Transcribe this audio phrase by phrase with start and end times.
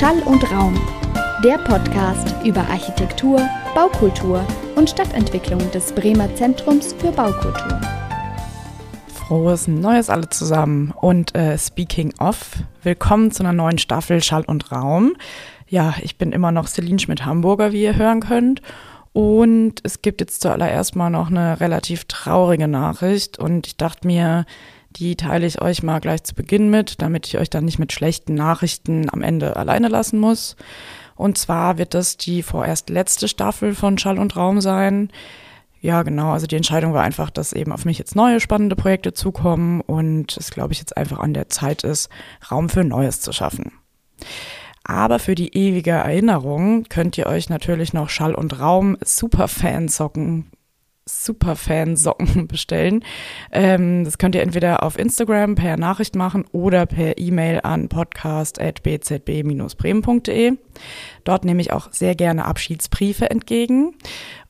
[0.00, 0.80] Schall und Raum,
[1.44, 3.38] der Podcast über Architektur,
[3.74, 4.42] Baukultur
[4.74, 7.78] und Stadtentwicklung des Bremer Zentrums für Baukultur.
[9.12, 14.72] Frohes Neues alle zusammen und äh, speaking of, willkommen zu einer neuen Staffel Schall und
[14.72, 15.16] Raum.
[15.68, 18.62] Ja, ich bin immer noch Celine Schmidt-Hamburger, wie ihr hören könnt.
[19.12, 23.38] Und es gibt jetzt zuallererst mal noch eine relativ traurige Nachricht.
[23.38, 24.46] Und ich dachte mir,
[24.90, 27.92] die teile ich euch mal gleich zu Beginn mit, damit ich euch dann nicht mit
[27.92, 30.56] schlechten Nachrichten am Ende alleine lassen muss.
[31.16, 35.10] Und zwar wird das die vorerst letzte Staffel von Schall und Raum sein.
[35.80, 36.32] Ja, genau.
[36.32, 40.36] Also die Entscheidung war einfach, dass eben auf mich jetzt neue spannende Projekte zukommen und
[40.36, 42.10] es, glaube ich, jetzt einfach an der Zeit ist,
[42.50, 43.72] Raum für Neues zu schaffen.
[44.84, 50.50] Aber für die ewige Erinnerung könnt ihr euch natürlich noch Schall und Raum Superfan-Socken
[51.10, 53.04] Superfan-Socken bestellen.
[53.52, 60.56] Ähm, das könnt ihr entweder auf Instagram per Nachricht machen oder per E-Mail an podcast.bzb-bremen.de.
[61.24, 63.94] Dort nehme ich auch sehr gerne Abschiedsbriefe entgegen.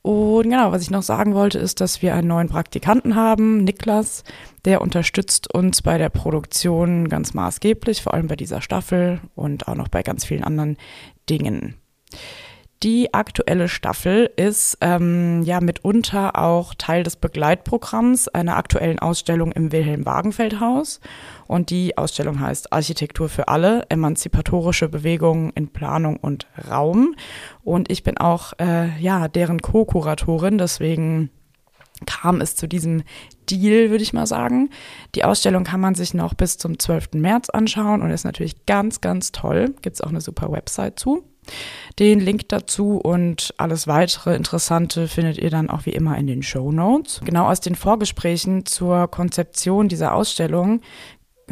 [0.01, 4.23] Und genau, was ich noch sagen wollte, ist, dass wir einen neuen Praktikanten haben, Niklas.
[4.65, 9.75] Der unterstützt uns bei der Produktion ganz maßgeblich, vor allem bei dieser Staffel und auch
[9.75, 10.77] noch bei ganz vielen anderen
[11.29, 11.75] Dingen.
[12.83, 19.71] Die aktuelle Staffel ist ähm, ja mitunter auch Teil des Begleitprogramms einer aktuellen Ausstellung im
[19.71, 20.99] Wilhelm Wagenfeld Haus.
[21.45, 27.13] Und die Ausstellung heißt Architektur für alle, emanzipatorische Bewegungen in Planung und Raum.
[27.63, 31.29] Und ich bin auch äh, ja deren Co-Kuratorin, deswegen
[32.07, 33.03] kam es zu diesem
[33.47, 34.71] Deal, würde ich mal sagen.
[35.13, 37.09] Die Ausstellung kann man sich noch bis zum 12.
[37.13, 39.75] März anschauen und ist natürlich ganz, ganz toll.
[39.83, 41.30] Gibt es auch eine super Website zu.
[41.99, 46.41] Den Link dazu und alles weitere Interessante findet ihr dann auch wie immer in den
[46.41, 47.21] Show Notes.
[47.23, 50.81] Genau aus den Vorgesprächen zur Konzeption dieser Ausstellung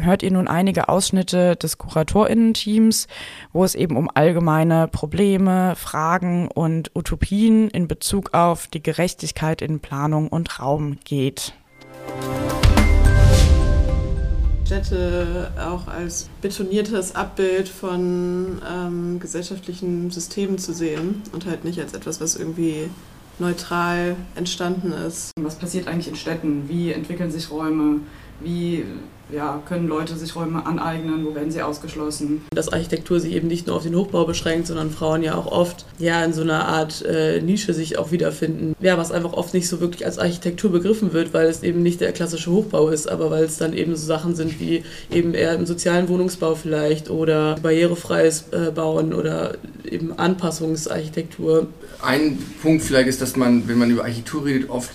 [0.02, 3.06] hört ihr nun einige Ausschnitte des KuratorInnen-Teams,
[3.52, 9.80] wo es eben um allgemeine Probleme, Fragen und Utopien in Bezug auf die Gerechtigkeit in
[9.80, 11.52] Planung und Raum geht.
[14.70, 21.92] Städte auch als betoniertes Abbild von ähm, gesellschaftlichen Systemen zu sehen und halt nicht als
[21.92, 22.88] etwas, was irgendwie
[23.40, 25.32] neutral entstanden ist.
[25.40, 26.68] Was passiert eigentlich in Städten?
[26.68, 28.02] Wie entwickeln sich Räume?
[28.40, 28.84] Wie
[29.32, 32.42] ja, können Leute sich Räume aneignen, wo werden sie ausgeschlossen.
[32.52, 35.86] Dass Architektur sich eben nicht nur auf den Hochbau beschränkt, sondern Frauen ja auch oft
[35.98, 38.74] ja in so einer Art äh, Nische sich auch wiederfinden.
[38.80, 42.00] Ja, was einfach oft nicht so wirklich als Architektur begriffen wird, weil es eben nicht
[42.00, 45.54] der klassische Hochbau ist, aber weil es dann eben so Sachen sind wie eben eher
[45.54, 49.54] im sozialen Wohnungsbau vielleicht oder barrierefreies äh, Bauen oder
[49.88, 51.68] eben Anpassungsarchitektur.
[52.02, 54.90] Ein Punkt vielleicht ist, dass man, wenn man über Architektur redet, oft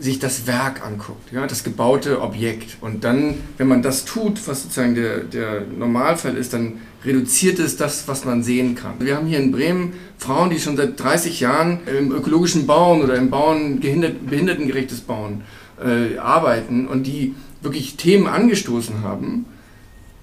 [0.00, 2.78] sich das Werk anguckt, ja, das gebaute Objekt.
[2.80, 7.76] Und dann, wenn man das tut, was sozusagen der, der Normalfall ist, dann reduziert es
[7.76, 8.94] das, was man sehen kann.
[8.98, 13.14] Wir haben hier in Bremen Frauen, die schon seit 30 Jahren im ökologischen Bauen oder
[13.16, 15.42] im Bauen, behindertengerechtes Bauen
[15.82, 19.46] äh, arbeiten und die wirklich Themen angestoßen haben,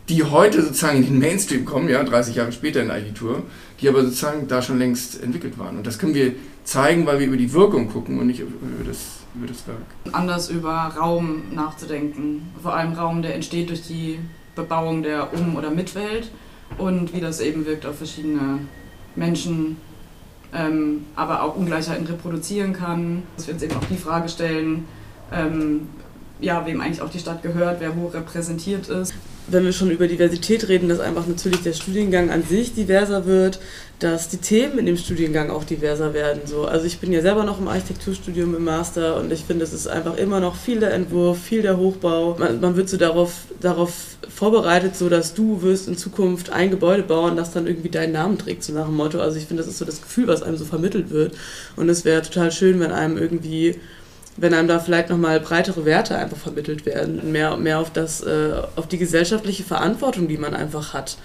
[0.09, 3.44] die heute sozusagen in den Mainstream kommen, ja, 30 Jahre später in der Architektur,
[3.79, 5.77] die aber sozusagen da schon längst entwickelt waren.
[5.77, 6.33] Und das können wir
[6.63, 9.77] zeigen, weil wir über die Wirkung gucken und nicht über das über das Werk.
[10.13, 12.51] Anders über Raum nachzudenken.
[12.61, 14.19] Vor allem Raum, der entsteht durch die
[14.55, 16.31] Bebauung der Um- oder Mitwelt
[16.77, 18.59] und wie das eben wirkt auf verschiedene
[19.15, 19.77] Menschen,
[20.53, 23.23] ähm, aber auch Ungleichheiten reproduzieren kann.
[23.35, 24.85] Dass wir uns eben auch die Frage stellen,
[25.31, 25.89] ähm,
[26.39, 29.13] ja, wem eigentlich auch die Stadt gehört, wer wo repräsentiert ist
[29.50, 33.59] wenn wir schon über Diversität reden, dass einfach natürlich der Studiengang an sich diverser wird,
[34.00, 36.41] dass die Themen in dem Studiengang auch diverser werden.
[36.46, 36.66] So.
[36.66, 39.88] Also ich bin ja selber noch im Architekturstudium im Master und ich finde, es ist
[39.88, 42.36] einfach immer noch viel der Entwurf, viel der Hochbau.
[42.38, 43.94] Man, man, wird so darauf, darauf
[44.30, 48.38] vorbereitet, so dass du wirst in Zukunft ein Gebäude bauen, das dann irgendwie deinen Namen
[48.38, 49.19] trägt, so nach dem Motto.
[49.19, 51.34] Also ich finde, das ist so das Gefühl, was einem so vermittelt wird.
[51.75, 53.80] Und es wäre total schön, wenn einem irgendwie
[54.38, 58.62] wenn einem da vielleicht nochmal breitere Werte einfach vermittelt werden, mehr, mehr auf, das, äh,
[58.75, 61.18] auf die gesellschaftliche Verantwortung, die man einfach hat,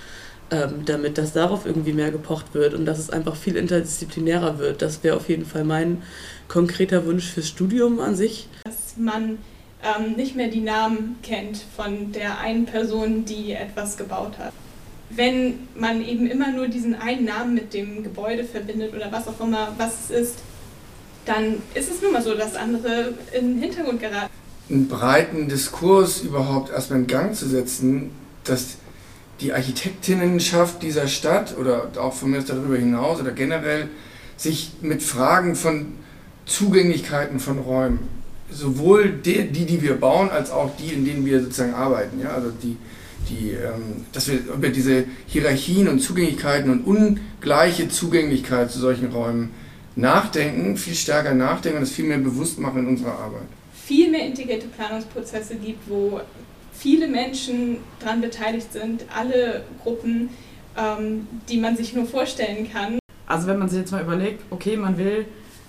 [0.51, 4.83] ähm, damit dass darauf irgendwie mehr gepocht wird und dass es einfach viel interdisziplinärer wird.
[4.83, 6.03] Das wäre auf jeden Fall mein
[6.49, 8.49] konkreter Wunsch fürs Studium an sich.
[8.65, 9.39] Dass man
[9.83, 14.53] ähm, nicht mehr die Namen kennt von der einen Person, die etwas gebaut hat.
[15.11, 19.41] Wenn man eben immer nur diesen einen Namen mit dem Gebäude verbindet oder was auch
[19.41, 20.39] immer, was es ist,
[21.25, 24.31] dann ist es nun mal so, dass andere in den Hintergrund geraten.
[24.69, 28.11] Einen breiten Diskurs überhaupt erstmal in Gang zu setzen,
[28.45, 28.77] dass
[29.41, 33.89] die Architektinnenschaft dieser Stadt oder auch von mir darüber hinaus oder generell
[34.37, 35.95] sich mit Fragen von
[36.47, 38.01] Zugänglichkeiten von Räumen,
[38.51, 42.31] sowohl die, die, die wir bauen, als auch die, in denen wir sozusagen arbeiten, ja,
[42.31, 42.77] also die,
[43.29, 49.51] die, ähm, dass wir über diese Hierarchien und Zugänglichkeiten und ungleiche Zugänglichkeit zu solchen Räumen
[49.97, 53.47] nachdenken, viel stärker nachdenken und das viel mehr bewusst machen in unserer Arbeit.
[53.85, 56.21] Viel mehr integrierte Planungsprozesse gibt, wo
[56.73, 60.31] viele Menschen daran beteiligt sind, alle Gruppen,
[60.77, 62.99] ähm, die man sich nur vorstellen kann.
[63.27, 65.27] Also wenn man sich jetzt mal überlegt, okay, man will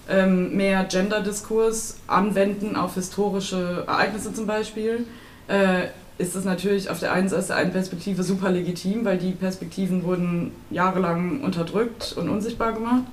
[0.10, 5.06] ähm, mehr Gender-Diskurs anwenden auf historische Ereignisse zum Beispiel,
[5.48, 5.88] äh,
[6.18, 10.04] ist das natürlich auf der einen Seite der einen Perspektive super legitim, weil die Perspektiven
[10.04, 13.04] wurden jahrelang unterdrückt und unsichtbar gemacht.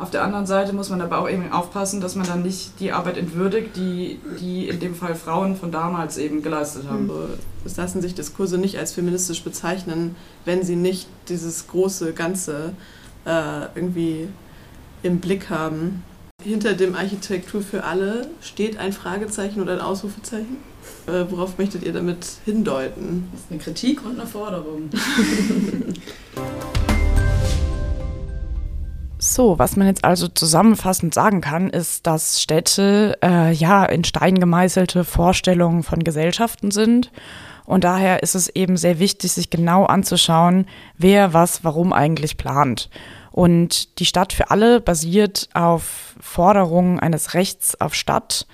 [0.00, 2.90] Auf der anderen Seite muss man aber auch eben aufpassen, dass man dann nicht die
[2.90, 7.10] Arbeit entwürdigt, die, die in dem Fall Frauen von damals eben geleistet haben.
[7.10, 7.28] Also,
[7.66, 10.16] es lassen sich Diskurse nicht als feministisch bezeichnen,
[10.46, 12.72] wenn sie nicht dieses große Ganze
[13.26, 14.28] äh, irgendwie
[15.02, 16.02] im Blick haben.
[16.42, 20.56] Hinter dem Architektur für alle steht ein Fragezeichen oder ein Ausrufezeichen.
[21.08, 23.28] Äh, worauf möchtet ihr damit hindeuten?
[23.32, 24.88] Das ist eine Kritik und eine Forderung.
[29.40, 34.38] So, was man jetzt also zusammenfassend sagen kann, ist, dass Städte äh, ja in Stein
[34.38, 37.10] gemeißelte Vorstellungen von Gesellschaften sind.
[37.64, 40.66] Und daher ist es eben sehr wichtig, sich genau anzuschauen,
[40.98, 42.90] wer was warum eigentlich plant.
[43.32, 48.46] Und die Stadt für alle basiert auf Forderungen eines Rechts auf Stadt,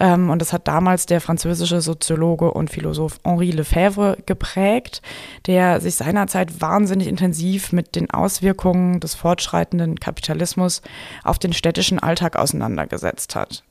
[0.00, 5.02] und das hat damals der französische Soziologe und Philosoph Henri Lefebvre geprägt,
[5.46, 10.82] der sich seinerzeit wahnsinnig intensiv mit den Auswirkungen des fortschreitenden Kapitalismus
[11.22, 13.62] auf den städtischen Alltag auseinandergesetzt hat.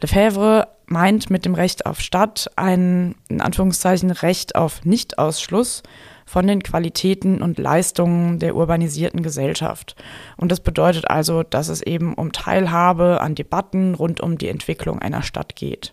[0.00, 5.82] Lefebvre meint mit dem Recht auf Stadt ein, in Anführungszeichen, Recht auf Nichtausschluss
[6.30, 9.96] von den Qualitäten und Leistungen der urbanisierten Gesellschaft.
[10.36, 15.00] Und das bedeutet also, dass es eben um Teilhabe an Debatten rund um die Entwicklung
[15.00, 15.92] einer Stadt geht.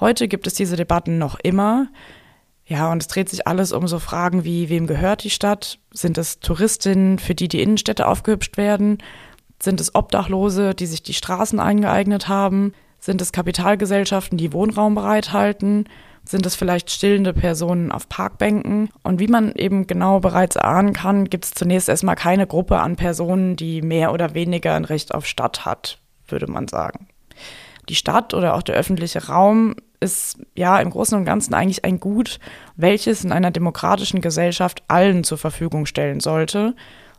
[0.00, 1.88] Heute gibt es diese Debatten noch immer.
[2.64, 5.78] Ja, und es dreht sich alles um so Fragen wie, wem gehört die Stadt?
[5.92, 8.96] Sind es Touristinnen, für die die Innenstädte aufgehübscht werden?
[9.62, 12.72] Sind es Obdachlose, die sich die Straßen eingeeignet haben?
[12.98, 15.84] Sind es Kapitalgesellschaften, die Wohnraum bereithalten?
[16.26, 18.88] Sind es vielleicht stillende Personen auf Parkbänken?
[19.02, 22.96] Und wie man eben genau bereits ahnen kann, gibt es zunächst erstmal keine Gruppe an
[22.96, 27.08] Personen, die mehr oder weniger ein Recht auf Stadt hat, würde man sagen.
[27.90, 32.00] Die Stadt oder auch der öffentliche Raum ist ja im Großen und Ganzen eigentlich ein
[32.00, 32.38] Gut,
[32.76, 36.74] welches in einer demokratischen Gesellschaft allen zur Verfügung stellen sollte,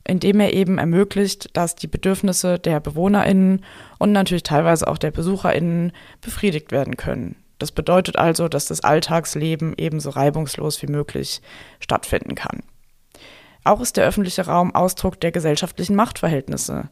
[0.07, 3.63] indem er eben ermöglicht, dass die Bedürfnisse der Bewohnerinnen
[3.99, 5.91] und natürlich teilweise auch der Besucherinnen
[6.21, 7.35] befriedigt werden können.
[7.57, 11.41] Das bedeutet also, dass das Alltagsleben ebenso reibungslos wie möglich
[11.79, 12.63] stattfinden kann.
[13.63, 16.89] Auch ist der öffentliche Raum Ausdruck der gesellschaftlichen Machtverhältnisse.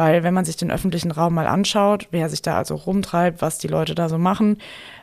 [0.00, 3.58] Weil wenn man sich den öffentlichen Raum mal anschaut, wer sich da also rumtreibt, was
[3.58, 4.56] die Leute da so machen,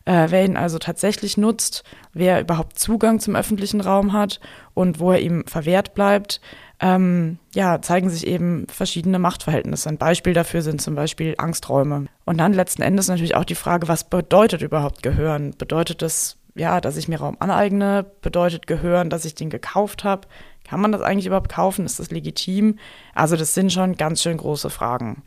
[0.05, 1.83] äh, wer ihn also tatsächlich nutzt,
[2.13, 4.39] wer überhaupt Zugang zum öffentlichen Raum hat
[4.73, 6.41] und wo er ihm verwehrt bleibt,
[6.79, 9.87] ähm, ja, zeigen sich eben verschiedene Machtverhältnisse.
[9.87, 12.07] Ein Beispiel dafür sind zum Beispiel Angsträume.
[12.25, 15.53] Und dann letzten Endes natürlich auch die Frage, was bedeutet überhaupt Gehören?
[15.59, 18.03] Bedeutet das, ja, dass ich mir Raum aneigne?
[18.23, 20.27] Bedeutet Gehören, dass ich den gekauft habe?
[20.69, 21.85] Kann man das eigentlich überhaupt kaufen?
[21.85, 22.77] Ist das legitim?
[23.13, 25.23] Also das sind schon ganz schön große Fragen.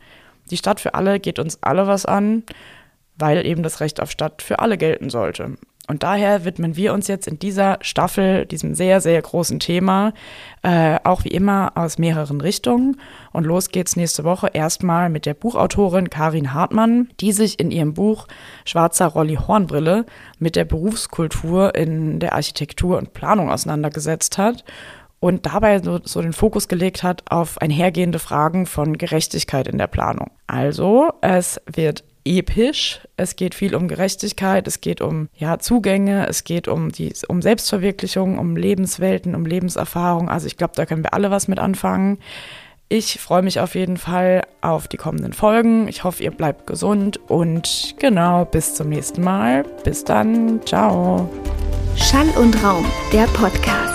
[0.49, 2.43] Die Stadt für alle geht uns alle was an,
[3.17, 5.55] weil eben das Recht auf Stadt für alle gelten sollte.
[5.87, 10.13] Und daher widmen wir uns jetzt in dieser Staffel diesem sehr, sehr großen Thema,
[10.61, 12.97] äh, auch wie immer aus mehreren Richtungen.
[13.33, 17.93] Und los geht's nächste Woche erstmal mit der Buchautorin Karin Hartmann, die sich in ihrem
[17.93, 18.27] Buch
[18.63, 20.05] Schwarzer Rolli Hornbrille
[20.39, 24.63] mit der Berufskultur in der Architektur und Planung auseinandergesetzt hat
[25.21, 29.87] und dabei so, so, den Fokus gelegt hat auf einhergehende Fragen von Gerechtigkeit in der
[29.87, 30.31] Planung.
[30.47, 32.99] Also, es wird episch.
[33.17, 37.41] Es geht viel um Gerechtigkeit, es geht um ja, Zugänge, es geht um, die, um
[37.41, 40.29] Selbstverwirklichung, um Lebenswelten, um Lebenserfahrung.
[40.29, 42.19] Also ich glaube, da können wir alle was mit anfangen.
[42.89, 45.87] Ich freue mich auf jeden Fall auf die kommenden Folgen.
[45.87, 49.63] Ich hoffe, ihr bleibt gesund und genau, bis zum nächsten Mal.
[49.83, 51.29] Bis dann, ciao.
[51.95, 53.90] Schall und Raum, der Podcast.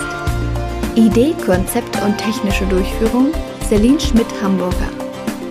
[0.97, 3.31] Idee, Konzept und technische Durchführung
[3.69, 4.88] Celine Schmidt-Hamburger.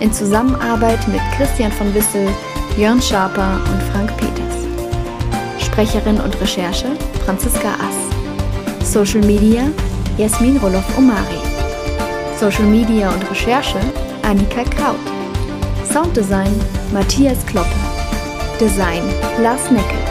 [0.00, 2.28] In Zusammenarbeit mit Christian von Wissel,
[2.76, 5.64] Jörn Schaper und Frank Peters.
[5.64, 6.88] Sprecherin und Recherche
[7.24, 8.90] Franziska Ass.
[8.92, 9.68] Social Media
[10.18, 11.40] Jasmin Roloff-Omari.
[12.40, 13.78] Social Media und Recherche
[14.22, 14.98] Annika Kraut.
[15.92, 16.52] Sounddesign
[16.92, 17.68] Matthias Kloppe.
[18.60, 19.04] Design
[19.40, 20.02] Lars Neckel.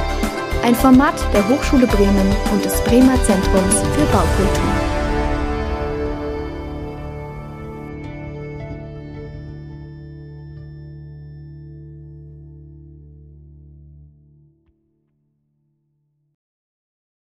[0.64, 4.75] Ein Format der Hochschule Bremen und des Bremer Zentrums für Baukultur.